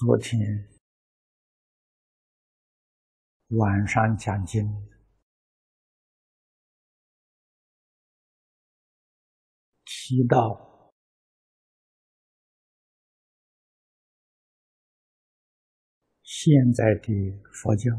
[0.00, 0.40] 昨天
[3.48, 4.64] 晚上讲经，
[9.84, 10.94] 提到
[16.22, 17.12] 现在的
[17.52, 17.90] 佛教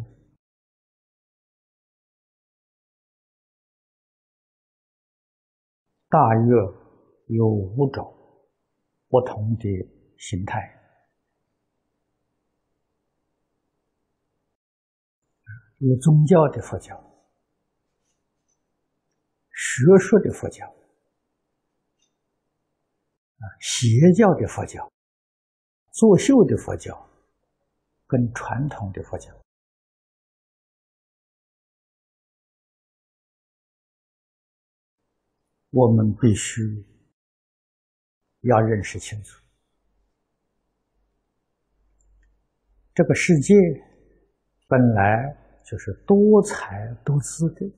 [6.09, 6.55] 大约
[7.27, 8.04] 有五种
[9.07, 9.70] 不同的
[10.17, 10.80] 形态。
[15.84, 16.96] 有宗教的佛教，
[19.49, 20.63] 学术的佛教，
[23.40, 24.93] 啊，邪教的佛教，
[25.91, 27.10] 作秀的佛教，
[28.05, 29.35] 跟传统的佛教，
[35.71, 36.62] 我们必须
[38.41, 39.43] 要认识清楚，
[42.93, 43.55] 这个世界
[44.68, 45.41] 本来。
[45.63, 47.71] 就是多才多姿的，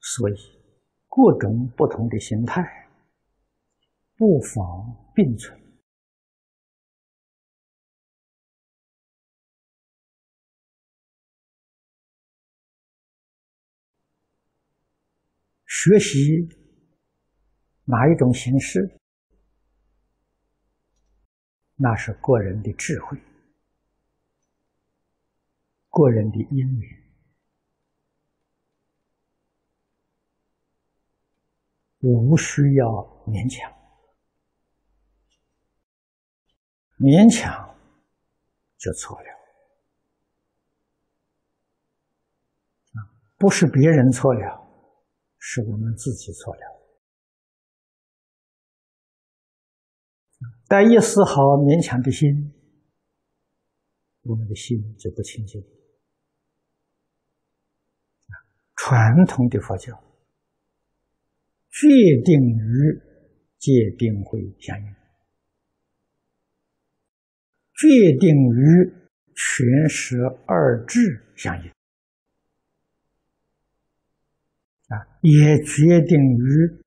[0.00, 0.34] 所以
[1.08, 2.62] 各种不同的形态
[4.16, 5.58] 不妨并存。
[15.66, 16.46] 学习
[17.84, 19.00] 哪一种形式，
[21.76, 23.18] 那是个人的智慧。
[26.00, 26.98] 个人的因缘，
[32.00, 32.86] 无需要
[33.26, 33.70] 勉强，
[36.98, 37.78] 勉强
[38.78, 39.26] 就错了。
[43.36, 44.66] 不是别人错了，
[45.38, 46.60] 是我们自己错了。
[50.66, 52.54] 带一丝毫勉强的心，
[54.22, 55.62] 我们的心就不清净。
[58.82, 59.92] 传统的佛教
[61.68, 61.86] 决
[62.24, 62.98] 定于
[63.58, 64.86] 戒定慧相应，
[67.74, 68.90] 决定于
[69.34, 70.98] 全十二智
[71.36, 71.70] 相应，
[74.88, 76.82] 啊，也决定于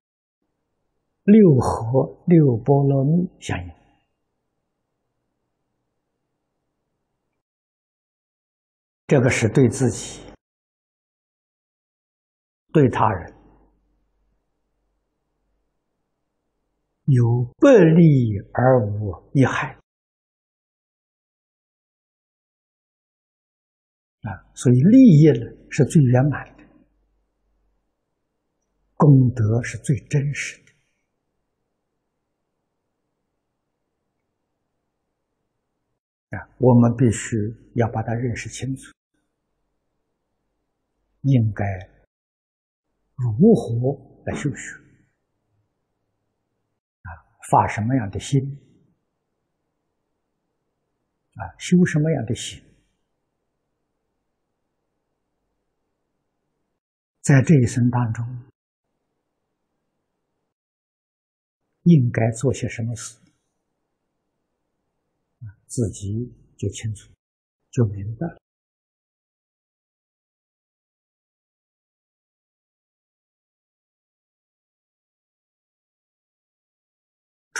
[1.25, 3.71] 六合六波罗蜜相应。
[9.05, 10.22] 这个是对自己。
[12.73, 13.33] 对他人
[17.05, 19.77] 有百利而无一害
[24.21, 26.63] 啊，所以利益呢是最圆满的，
[28.95, 30.73] 功德是最真实的
[36.37, 37.37] 啊，我们必须
[37.75, 38.91] 要把它认识清楚，
[41.21, 41.92] 应该。
[43.15, 44.73] 如何来修学？
[47.01, 47.09] 啊，
[47.49, 48.41] 发什么样的心？
[51.35, 52.63] 啊，修什么样的心？
[57.21, 58.25] 在这一生当中，
[61.83, 63.17] 应该做些什么事？
[65.67, 67.11] 自己就清楚，
[67.71, 68.42] 就明白了。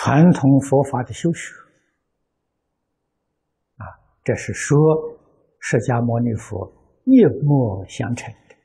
[0.04, 1.56] 传统佛法的修学，
[3.78, 3.88] 啊，
[4.22, 4.78] 这是说
[5.62, 6.70] 释迦牟尼佛
[7.06, 8.56] 一脉相承的。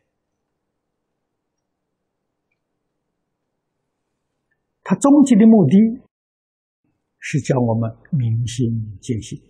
[4.83, 6.03] 他终极的目的，
[7.21, 9.41] 是叫我们明心见性。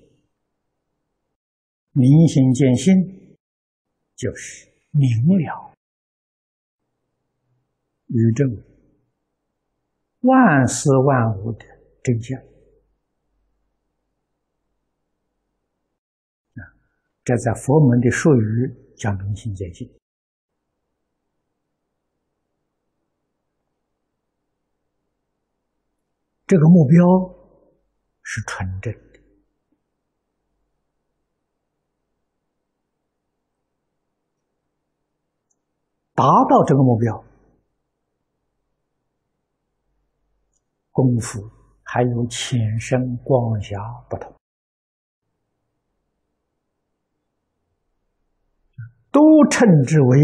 [1.93, 2.95] 明心见性，
[4.15, 5.09] 就是明
[5.39, 5.75] 了
[8.09, 8.45] 宇宙
[10.21, 11.78] 万事万物的。
[12.03, 12.41] 真相
[16.55, 16.63] 啊！
[17.25, 19.93] 这在佛门的术语叫明心见性。
[26.47, 27.05] 这个目标
[28.23, 29.21] 是纯正的，
[36.15, 37.23] 达到这个目标，
[40.91, 41.58] 功夫。
[41.91, 43.79] 还有浅深广狭
[44.11, 44.31] 不同，
[49.11, 49.21] 都
[49.51, 50.19] 称之为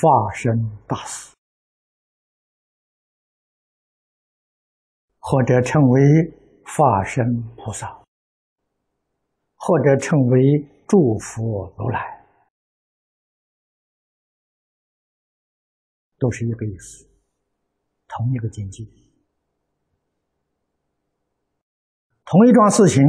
[0.00, 1.34] 发生大事
[5.18, 6.00] 或者称为
[6.64, 8.00] 化身菩萨，
[9.56, 10.40] 或者称为
[10.86, 12.24] 诸佛如来，
[16.16, 17.04] 都是一个意思，
[18.06, 18.84] 同一个境界，
[22.32, 23.04] 同一桩事情，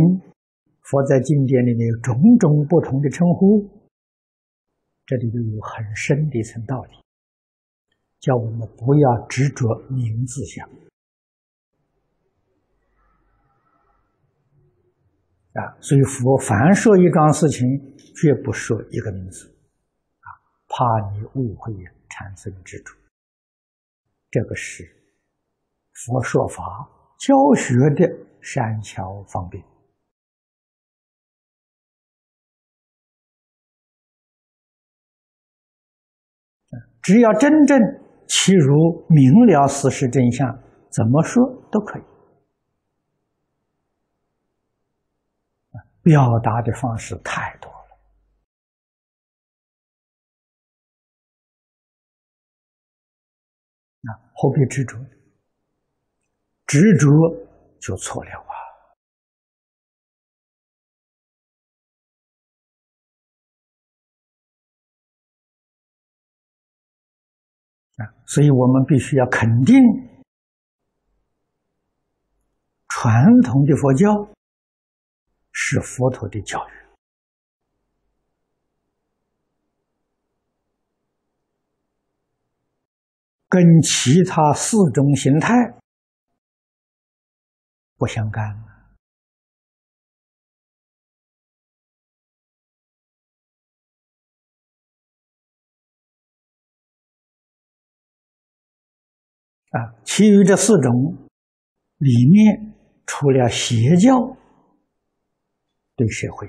[0.81, 3.65] 佛在经典里面有种种不同的称呼，
[5.05, 6.97] 这里就有很深的一层道理。
[8.19, 10.67] 叫我们不要执着名字相
[15.53, 15.71] 啊！
[15.79, 17.65] 所以佛凡说一桩事情，
[18.17, 19.47] 绝不说一个名字
[20.19, 20.27] 啊，
[20.67, 21.73] 怕你误会
[22.09, 22.93] 产生执着。
[24.29, 24.83] 这个是
[25.93, 26.89] 佛说法
[27.19, 29.63] 教学的山桥方便。
[37.01, 37.79] 只要真正。
[38.25, 40.47] 其如明了事实真相，
[40.89, 42.03] 怎么说都可以。
[46.01, 47.99] 表达的方式太多了，
[54.01, 54.97] 那何必执着？
[56.65, 57.07] 执着
[57.85, 58.55] 就错了啊！
[67.97, 69.75] 啊，所以我们必须要肯定
[72.87, 74.07] 传统的佛教
[75.51, 76.71] 是佛陀的教育，
[83.49, 85.82] 跟其他四种形态
[88.03, 88.43] 不相干。
[99.69, 100.91] 啊，其余这四种
[101.99, 104.35] 里面，除了邪教
[105.95, 106.45] 对社会、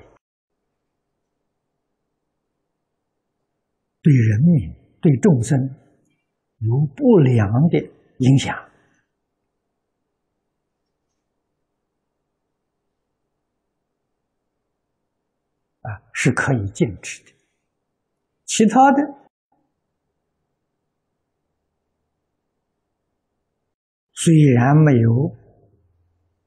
[4.01, 5.57] 对人民、对众生
[6.57, 7.79] 有不良的
[8.19, 8.55] 影响，
[15.81, 17.31] 啊，是可以禁止的。
[18.45, 19.03] 其他的。
[24.13, 25.35] 虽然没有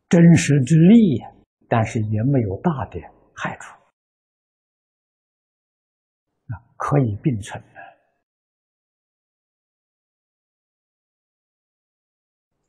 [0.08, 1.20] 真实之利，
[1.68, 2.98] 但是也没有大的
[3.34, 3.70] 害处，
[6.46, 7.80] 啊，可以并存的。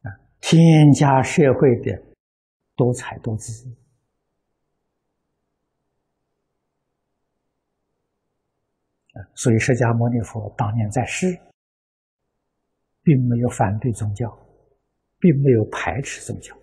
[0.10, 2.04] 啊，添加社会的
[2.76, 3.74] 多彩多姿，
[9.36, 11.28] 所以释迦牟尼佛当年在世，
[13.02, 14.28] 并没有反对宗教。
[15.22, 16.56] 并没有排斥宗教，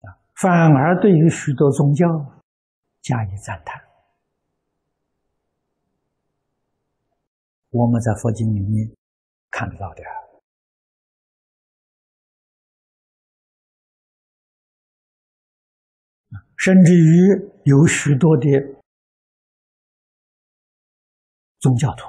[0.00, 2.08] 啊，反而对于许多宗教
[3.02, 3.80] 加以赞叹。
[7.70, 8.90] 我们在佛经里面
[9.48, 10.02] 看得到的，
[16.62, 18.48] 甚至于有许多的
[21.58, 22.06] 宗教徒。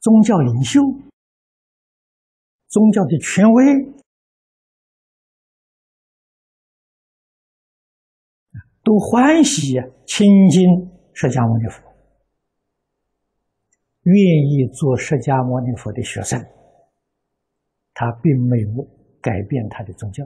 [0.00, 0.82] 宗教领袖、
[2.68, 3.64] 宗教的权威
[8.82, 10.60] 都欢喜亲近
[11.14, 11.82] 释迦牟尼佛，
[14.02, 14.14] 愿
[14.50, 16.38] 意做释迦牟尼佛的学生。
[17.94, 20.22] 他并没有改变他的宗教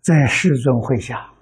[0.00, 1.34] 在世尊会下。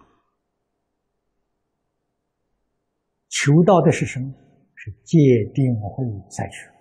[3.29, 4.33] 求道的是什么？
[4.77, 5.19] 是戒
[5.53, 6.73] 定慧三学。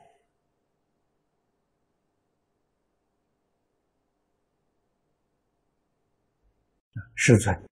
[7.16, 7.70] 世尊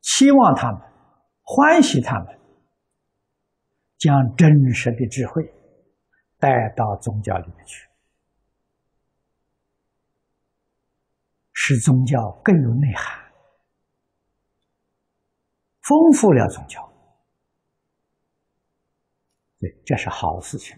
[0.00, 0.91] 期望他们，
[1.42, 2.40] 欢喜他们，
[3.98, 5.42] 将真实的智慧
[6.38, 7.88] 带到宗教里面去，
[11.52, 13.20] 使宗教更有内涵。
[15.82, 16.92] 丰富了宗教，
[19.58, 20.76] 对，这是好事情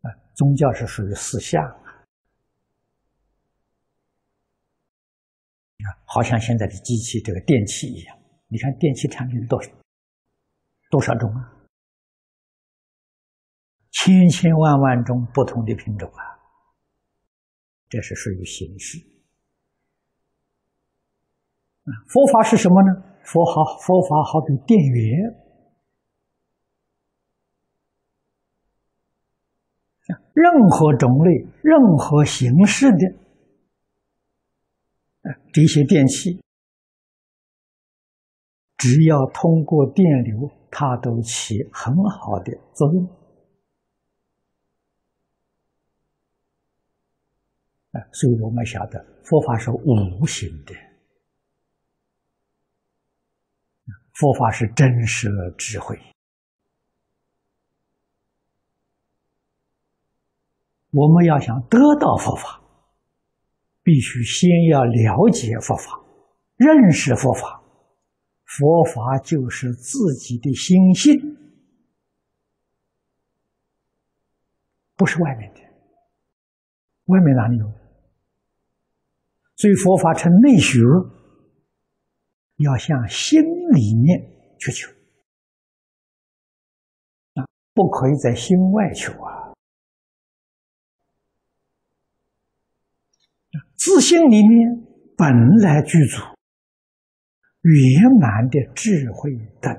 [0.00, 0.08] 啊！
[0.34, 1.62] 宗教是属于四相
[5.84, 8.18] 啊，好像现在的机器、这个电器一样。
[8.48, 9.70] 你看电器产品多少
[10.90, 11.52] 多少种啊？
[13.90, 16.22] 千千万万种不同的品种啊！
[17.88, 18.98] 这是属于形式。
[22.08, 23.02] 佛法是什么呢？
[23.24, 25.18] 佛好，佛法好比电源，
[30.32, 32.98] 任何种类、任何形式的
[35.54, 36.42] 这些电器，
[38.76, 43.08] 只要通过电流，它都起很好的作用。
[48.12, 50.74] 所以我们晓得佛法是无形的。
[54.14, 55.96] 佛法是真实的智慧，
[60.90, 62.60] 我们要想得到佛法，
[63.84, 66.04] 必须先要了解佛法，
[66.56, 67.62] 认识佛法。
[68.44, 71.12] 佛法就是自己的心性，
[74.96, 75.60] 不是外面的。
[77.04, 77.72] 外面哪里有？
[79.56, 80.80] 所以佛法成内学。
[82.58, 84.16] 要向心里面
[84.60, 84.88] 去求
[87.32, 87.42] 啊，
[87.74, 89.33] 不可以在心外求啊。
[93.84, 94.82] 自信里面
[95.14, 96.22] 本来具足
[97.60, 99.70] 圆满的智慧的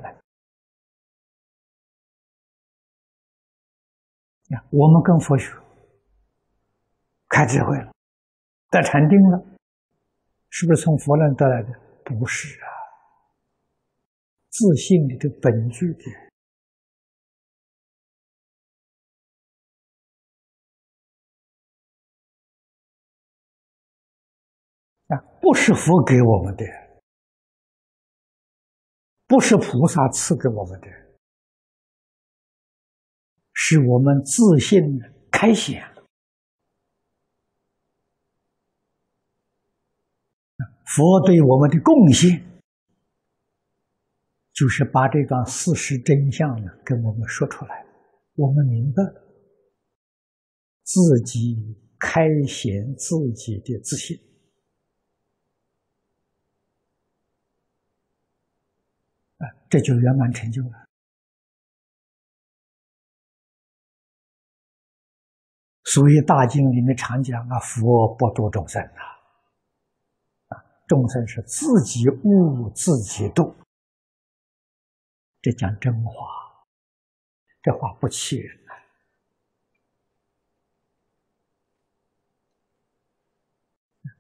[4.48, 5.52] 能我们跟佛学
[7.30, 7.92] 开智慧了，
[8.70, 9.44] 得禅定了，
[10.52, 11.70] 是不是从佛那得来的？
[12.04, 12.70] 不是啊，
[14.50, 16.04] 自信的本具的
[25.08, 26.66] 啊，不是佛给我们的，
[29.28, 30.88] 不是菩萨赐给我们的，
[33.54, 34.82] 是我们自信
[35.32, 35.84] 开显。
[40.88, 42.62] 佛对我们的贡献，
[44.54, 47.86] 就是把这个事实真相呢跟我们说出来，
[48.36, 49.04] 我们明白
[50.84, 54.16] 自己开显自己的自信，
[59.40, 59.44] 啊，
[59.76, 60.88] 这就圆满成就了。
[65.84, 69.04] 所以《大经》里面常讲啊，佛不度众生啊。
[70.88, 73.54] 众生是自己悟自己度，
[75.42, 76.12] 这讲真话，
[77.62, 78.72] 这话不气人呐。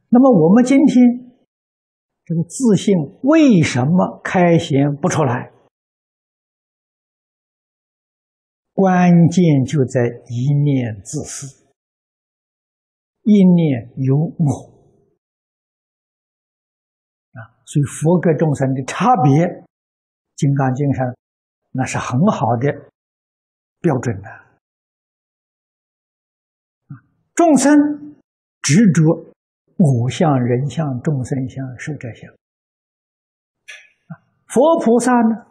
[0.09, 1.34] 那么我们今天
[2.25, 5.51] 这个自信为什么开显不出来？
[8.73, 11.65] 关键就在一念自私，
[13.21, 14.73] 一念有我
[17.31, 17.39] 啊。
[17.65, 19.45] 所以佛跟众生的差别，
[20.35, 21.05] 《金刚经》上
[21.71, 22.89] 那是很好的
[23.79, 24.27] 标准的。
[27.33, 28.15] 众生
[28.61, 29.34] 执着
[29.77, 32.33] 我相、人相、众生相、寿者相，
[34.47, 35.47] 佛菩萨呢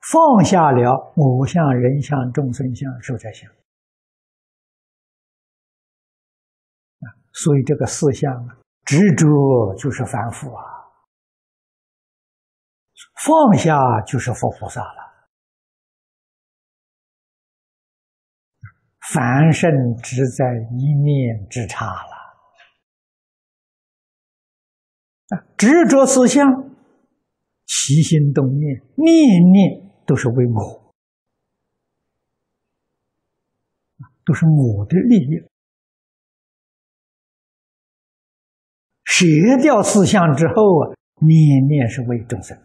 [0.00, 3.50] 放下了我相、人相、众生相、寿者相
[7.32, 8.56] 所以这个四相啊。
[8.82, 10.64] 执着就是凡夫啊，
[13.22, 15.09] 放下就是佛菩萨了。
[19.12, 19.68] 凡圣
[20.00, 22.20] 只在一念之差了。
[25.56, 26.46] 执着思想，
[27.66, 30.94] 起心动念，念念都是为我，
[34.24, 35.42] 都是我的利益。
[39.04, 39.26] 舍
[39.60, 42.56] 掉四相之后啊，念念是为众生，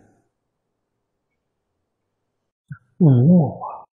[2.99, 3.89] 无我啊！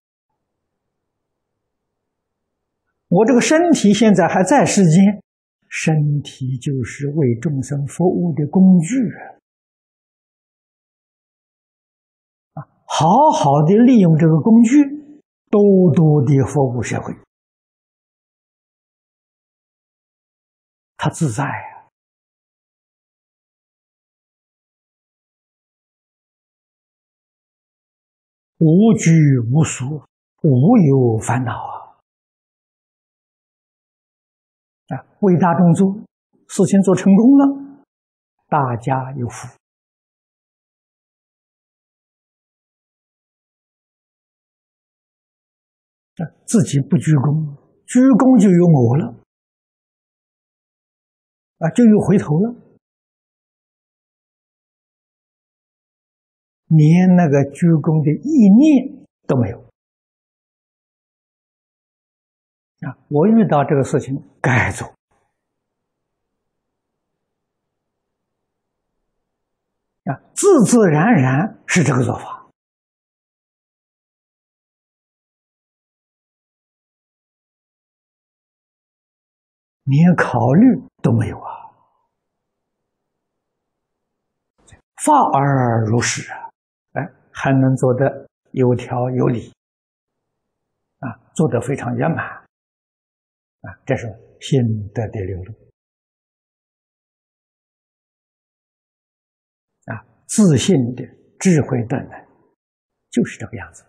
[3.13, 5.23] 我这个身体现在还在世间，
[5.69, 8.97] 身体就是为众生服务的工具
[12.55, 12.65] 啊！
[12.87, 14.83] 好好的利用这个工具，
[15.51, 17.15] 多多的服务社会，
[20.97, 21.93] 他自在啊！
[28.57, 29.11] 无拘
[29.53, 30.03] 无束，
[30.43, 31.82] 无有烦恼啊！
[34.95, 35.95] 啊，为大众做
[36.49, 37.85] 事情做成功了，
[38.49, 39.49] 大家有福；
[46.45, 47.57] 自己不鞠躬，
[47.87, 49.25] 鞠躬就有我了，
[51.59, 52.55] 啊，就有回头了，
[56.67, 59.62] 连那个鞠躬的意念都没有。
[62.87, 64.87] 啊，我遇到这个事情该走，
[70.05, 72.41] 啊，自自然然是这个做法。
[79.85, 81.51] 连考虑都没有啊！
[85.03, 86.51] 发而如是啊，
[86.93, 89.53] 哎，还能做得有条有理
[91.01, 92.42] 啊，做得非常圆满
[93.63, 94.07] 啊，这是
[94.41, 94.61] 心
[94.93, 95.53] 得的流露
[99.87, 101.05] 啊，自信的
[101.41, 101.99] 智慧的
[103.11, 103.83] 就是这个样子。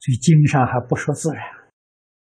[0.00, 1.58] 所以经上还不说自然。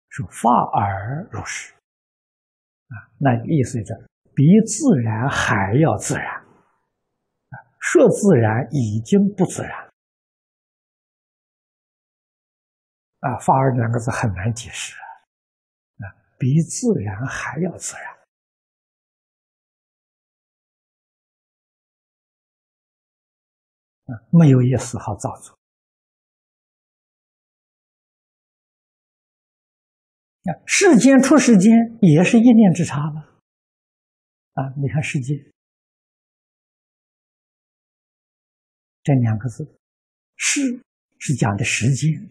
[0.08, 9.91] 说发而如是，啊，那意思是比自然还要自然，啊，说自然已经不自然，
[13.22, 14.96] 啊，发而两个字很难解释，
[15.98, 16.10] 啊，
[16.40, 18.12] 比自然还要自然，
[24.06, 25.56] 啊，没有一丝毫造作。
[30.42, 33.40] 啊，世间出世间也是一念之差了。
[34.54, 35.38] 啊，你看世间
[39.04, 39.78] 这两个字，
[40.34, 40.82] 世
[41.20, 42.28] 是讲的时间。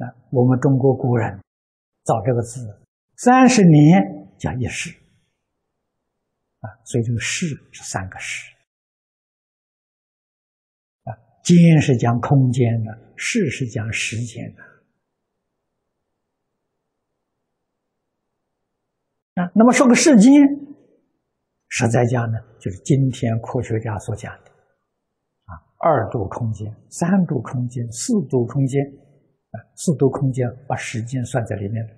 [0.00, 1.38] 啊，我们中国古人
[2.04, 2.82] 造这个字，
[3.16, 4.02] 三十年
[4.38, 4.90] 讲一世。
[6.60, 8.52] 啊，所以这个世是三个世。
[11.04, 14.62] 啊，间是讲空间的，世是讲时间的。
[19.54, 20.30] 那么说个世间，
[21.68, 24.50] 实在讲呢，就是今天科学家所讲的，
[25.44, 28.84] 啊，二度空间、三度空间、四度空间，
[29.50, 31.92] 啊，四度空间把时间算在里面的，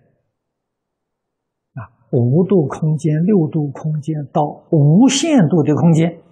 [1.80, 6.22] 啊，五度空间、六度空间到无限度的空间，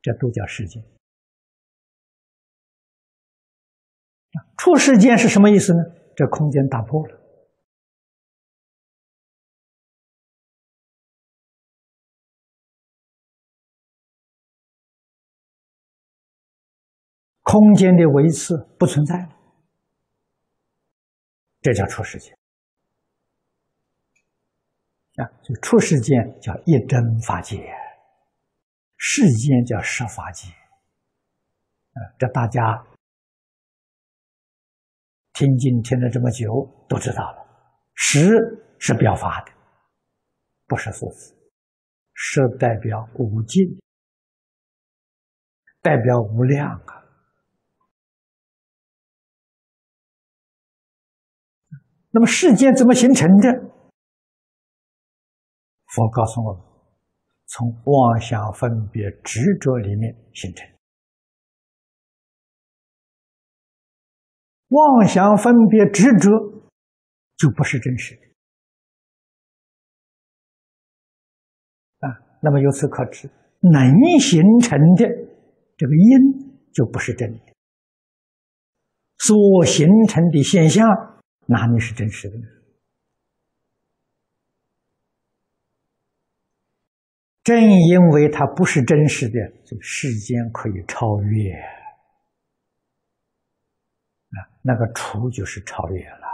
[0.00, 0.82] 这都叫时间。
[4.32, 5.78] 啊出时间是什么意思呢？
[6.14, 7.18] 这空间打破了。
[17.42, 19.37] 空间的维持不存在了，
[21.68, 22.34] 这叫出世间
[25.16, 25.28] 啊！
[25.42, 27.58] 就出世间叫一真法界，
[28.96, 32.00] 世间叫十法界啊！
[32.18, 32.86] 这大家
[35.34, 36.46] 听经听了这么久，
[36.88, 37.46] 都知道了。
[37.92, 38.30] 十
[38.78, 39.52] 是表法的，
[40.66, 41.36] 不是数字。
[42.14, 43.62] 十代表无尽，
[45.82, 46.97] 代表无量啊！
[52.18, 53.48] 那么世间怎么形成的？
[55.86, 56.60] 佛告诉我们，
[57.46, 60.68] 从妄想分别执着里面形成。
[64.66, 66.28] 妄想分别执着
[67.36, 68.22] 就不是真实的
[72.00, 72.18] 啊。
[72.42, 75.06] 那么由此可知，能形成的
[75.76, 77.54] 这个因就不是真的，
[79.18, 80.84] 所形成的现象。
[81.50, 82.44] 哪里是真实的呢？
[87.42, 91.54] 正因为它不是真实的，这个世间可以超越
[94.28, 94.44] 啊！
[94.60, 96.26] 那个除就是超越了，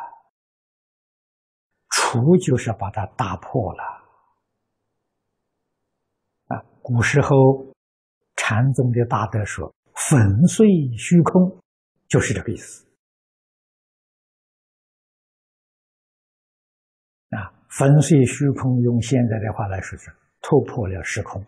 [1.90, 3.83] 除就是把它打破了
[6.48, 6.59] 啊！
[6.83, 7.72] 古时候
[8.35, 10.66] 禅宗的大德说：“粉碎
[10.98, 11.62] 虚空”，
[12.11, 12.85] 就是这个意思。
[17.77, 20.09] 粉碎虚空，用现在的话来说是
[20.41, 21.43] 突破了时空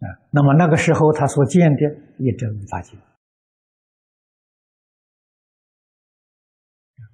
[0.00, 0.04] 啊。
[0.30, 1.82] 那么那个时候他所见的
[2.18, 2.98] 一真法界，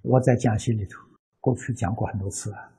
[0.03, 0.99] 我在讲习里头
[1.39, 2.73] 过去讲过很多次啊。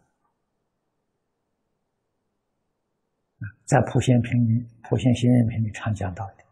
[3.63, 6.43] 在普贤品里，普贤行愿品里常讲到的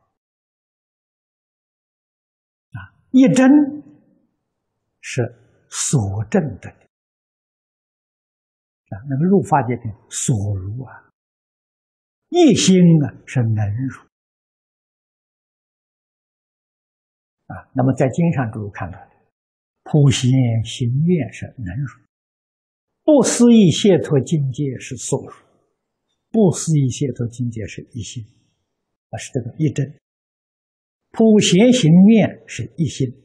[2.80, 3.95] 啊，一真。
[5.08, 5.22] 是
[5.70, 6.70] 所证的。
[8.90, 11.12] 啊，那个入法界品所如啊，
[12.30, 14.00] 一心呢是能入
[17.46, 19.12] 啊，那么在经上诸位看到的，
[19.84, 20.32] 普贤
[20.64, 21.88] 行愿是能入，
[23.04, 25.34] 不思议解脱境界是所入，
[26.32, 28.24] 不思议解脱境界是一心，
[29.10, 30.00] 啊是这个一真。
[31.12, 33.25] 普贤行愿是一心，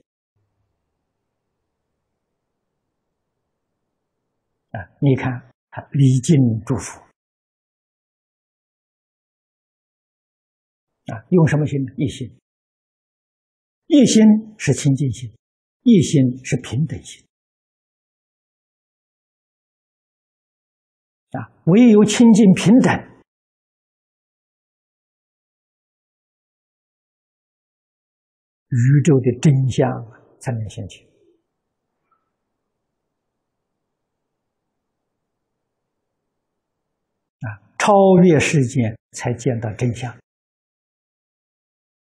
[4.71, 7.01] 啊，你看他礼敬祝福，
[11.13, 11.93] 啊，用什么心呢？
[11.97, 12.37] 一心。
[13.93, 14.23] 一心
[14.57, 15.29] 是清净心，
[15.83, 17.27] 一心是平等心
[21.33, 21.51] 啊！
[21.65, 22.97] 唯有清净平等，
[28.69, 29.91] 宇宙的真相
[30.41, 31.05] 才能现起
[37.41, 37.70] 啊！
[37.81, 40.15] 超越世间，才见到真相。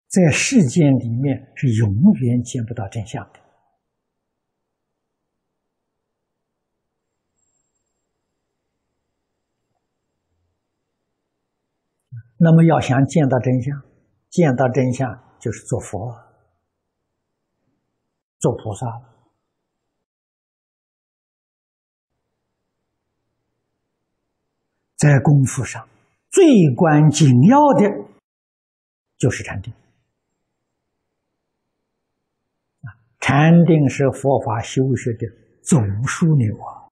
[0.07, 3.39] 在世间里面是永远见不到真相的。
[12.39, 13.83] 那么要想见到真相，
[14.29, 16.15] 见到真相就是做佛、
[18.39, 19.16] 做菩萨了
[24.97, 25.87] 在功夫上
[26.29, 27.89] 最关紧要的
[29.17, 29.73] 就是禅定。
[33.19, 35.27] 禅定是佛法修学的
[35.61, 36.87] 总枢纽啊！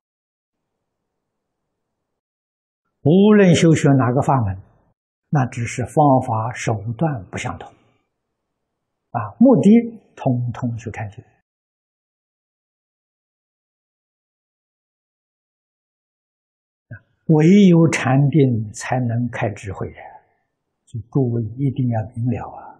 [3.03, 4.61] 无论修学哪个法门，
[5.29, 7.71] 那只是方法手段不相同，
[9.11, 9.69] 啊，目的
[10.15, 11.23] 通通是禅定。
[17.27, 20.01] 唯有禅定才能开智慧呀！
[20.85, 22.79] 所以诸位一定要明了啊！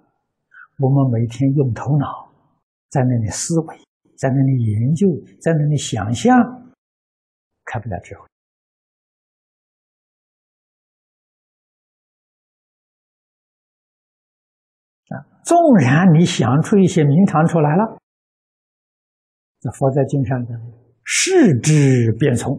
[0.80, 2.26] 我们每天用头脑。
[2.88, 3.78] 在那里思维，
[4.18, 5.08] 在那里研究，
[5.42, 6.38] 在那里想象，
[7.66, 8.26] 开不了智慧
[15.10, 15.28] 啊！
[15.44, 17.98] 纵然你想出一些名堂出来了，
[19.64, 20.58] 那佛在经上讲，
[21.04, 22.58] 视之便从，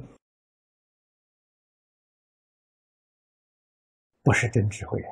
[4.26, 5.10] 不是真智慧啊！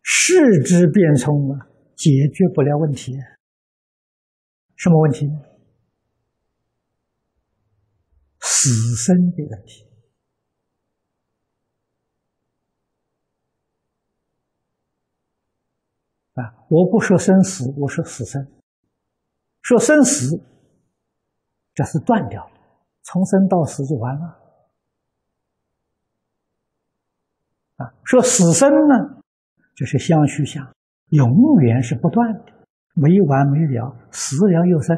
[0.00, 1.66] 视之便从啊！
[1.96, 3.18] 解决不了问题，
[4.76, 5.26] 什么问题？
[8.38, 9.88] 死生的问题
[16.34, 16.64] 啊！
[16.70, 18.40] 我不说生死，我说死生。
[19.62, 20.40] 说生死，
[21.74, 22.54] 这是断掉了，
[23.02, 24.41] 从生到死就完了。
[28.04, 29.22] 说死生呢，
[29.74, 30.72] 就是相续相。
[31.08, 32.52] 永远是不断的，
[32.94, 34.96] 没完没了，死了又生，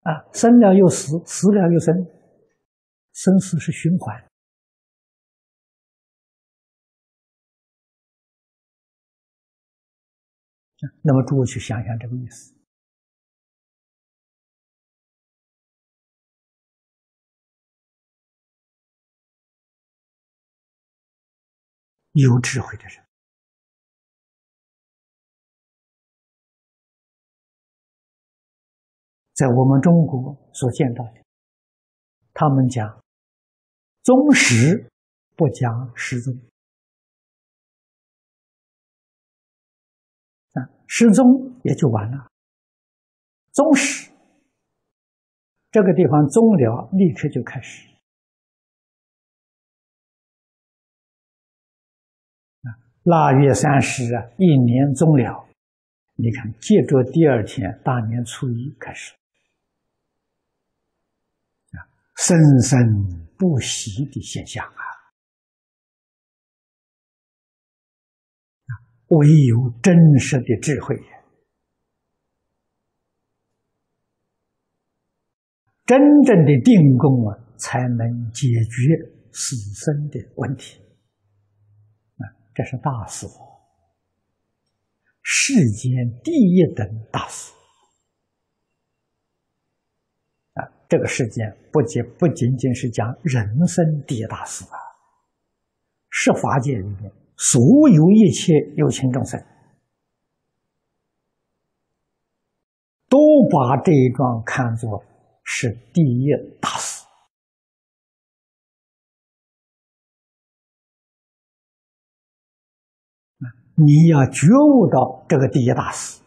[0.00, 1.94] 啊，生了又死，死了又生，
[3.12, 4.24] 生死是循环。
[11.02, 12.52] 那么诸位去想想这个意思，
[22.12, 23.04] 有智慧的人。
[29.34, 31.24] 在我们中国所见到的，
[32.34, 33.02] 他们讲
[34.02, 34.90] 宗实
[35.34, 36.34] 不讲失宗
[40.52, 41.24] 啊，失踪
[41.64, 42.30] 也就完了。
[43.52, 44.12] 宗实
[45.70, 47.88] 这个地方宗了，立刻就开始
[53.04, 55.48] 腊月三十啊，一年终了，
[56.14, 59.12] 你看，接着第二天大年初一开始。
[62.14, 62.78] 生生
[63.36, 64.82] 不息的现象啊！
[69.08, 70.94] 唯有真实的智慧，
[75.84, 78.96] 真正的定功啊，才能解决
[79.32, 80.80] 死生的问题。
[82.54, 83.26] 这是大事，
[85.22, 87.52] 世间第一等大事
[90.54, 90.68] 啊。
[90.88, 94.76] 这个世间不仅不仅仅是讲人生第一大事啊，
[96.10, 99.42] 十法界里面所有一切有情众生，
[103.08, 103.18] 都
[103.50, 105.02] 把这一桩看作
[105.42, 106.26] 是第一
[106.60, 106.68] 大
[113.74, 116.22] 你要觉悟到这个第一大事，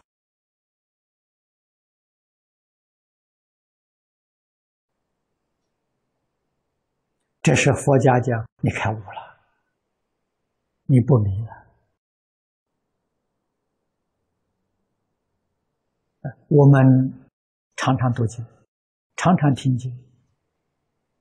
[7.40, 9.38] 这是佛家讲你开悟了，
[10.86, 11.52] 你不迷了。
[16.48, 17.28] 我们
[17.76, 18.44] 常常读经，
[19.14, 19.92] 常常听经，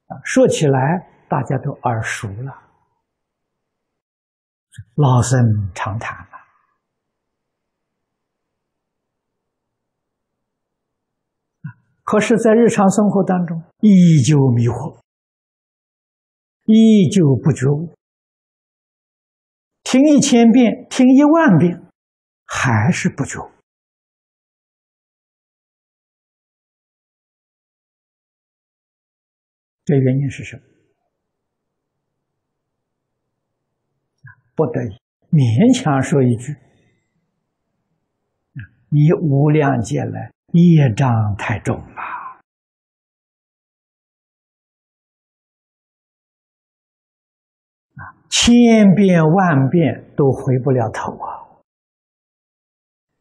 [0.07, 2.64] 啊，说起来大家都耳熟了。
[4.95, 5.39] 老生
[5.73, 6.31] 常谈了，
[12.03, 14.99] 可是，在日常生活当中，依旧迷惑，
[16.65, 17.95] 依旧不觉悟。
[19.83, 21.89] 听一千遍，听一万遍，
[22.45, 23.49] 还是不觉悟。
[29.85, 30.74] 这原因是什么？
[34.55, 34.97] 不得已，
[35.31, 36.55] 勉强说一句
[38.87, 42.01] ：“你无量劫来业障太重了，
[47.95, 51.59] 啊，千遍万遍都回不了头啊！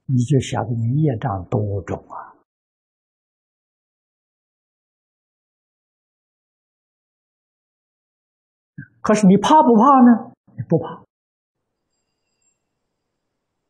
[0.06, 2.38] 你就晓得你业障多重啊！
[9.00, 10.32] 可是你怕不怕呢？
[10.56, 11.02] 你不怕。”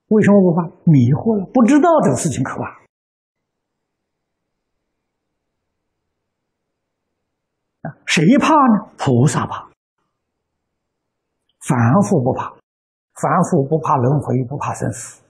[0.09, 0.63] 为什么不怕？
[0.85, 2.85] 迷惑了，不知道这个事情可怕。
[7.89, 8.93] 啊，谁怕呢？
[8.97, 9.71] 菩萨怕，
[11.61, 12.55] 凡夫不怕，
[13.15, 15.23] 凡夫不怕轮回，不怕生死，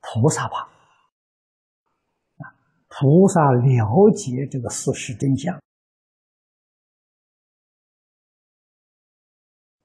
[0.00, 0.68] 菩萨怕。
[2.88, 5.54] 菩萨了解这个事实真相，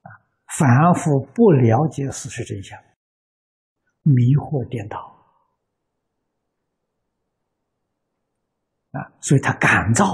[0.00, 0.08] 啊，
[0.58, 2.78] 凡夫不了解事实真相。
[4.02, 4.98] 迷惑颠倒
[8.92, 10.04] 啊，所以他感造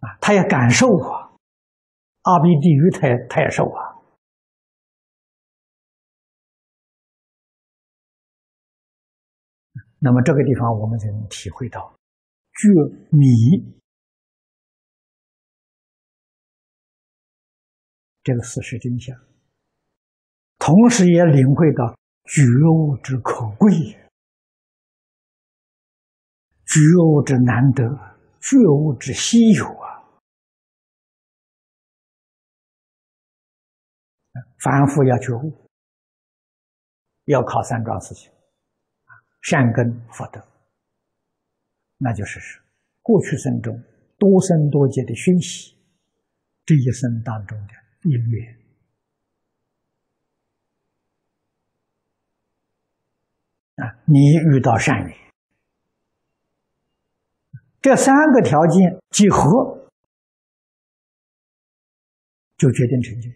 [0.00, 1.36] 啊，他也感受啊，
[2.22, 4.00] 阿鼻地狱他也他也受啊。
[10.02, 11.94] 那么这个地方我们就能体会到，
[12.54, 12.68] 觉
[13.10, 13.79] 迷。
[18.22, 19.16] 这个事实真相，
[20.58, 23.72] 同时也领会到觉悟之可贵，
[26.66, 26.78] 觉
[27.08, 27.82] 悟之难得，
[28.40, 30.04] 觉悟之稀有啊！
[34.60, 35.66] 凡夫要觉悟，
[37.24, 38.30] 要靠三桩事情：
[39.40, 40.46] 善根福德，
[41.96, 42.38] 那就是
[43.00, 43.82] 过去生中
[44.18, 45.74] 多生多劫的熏习，
[46.66, 47.79] 这一生当中的。
[48.02, 48.56] 因缘
[53.76, 54.18] 啊，你
[54.52, 55.16] 遇到善缘，
[57.80, 59.88] 这三个条件结合，
[62.56, 63.30] 就决定成就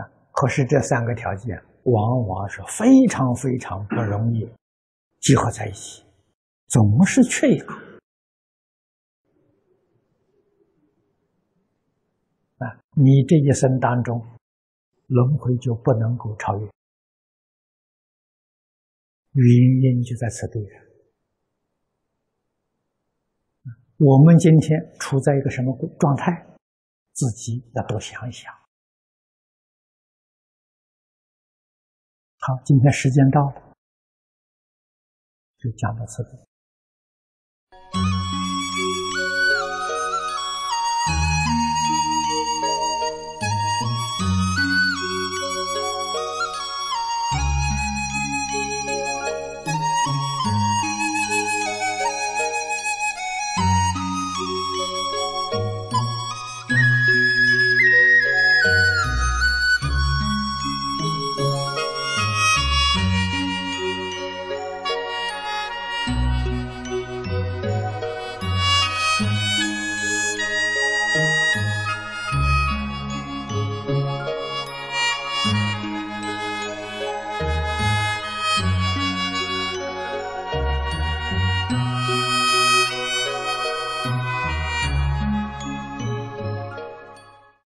[0.00, 0.10] 啊。
[0.32, 4.48] 可是这三个条件往往是非常非常不容易
[5.20, 6.04] 结合在一起，
[6.66, 7.91] 总是缺一个。
[12.94, 14.20] 你这一生当中，
[15.06, 16.66] 轮回就不能够超越，
[19.32, 20.60] 原因就在此地。
[23.96, 26.46] 我们今天处在一个什么状态？
[27.12, 28.52] 自己要多想一想。
[32.38, 33.74] 好，今天时间到了，
[35.56, 36.51] 就讲到此地。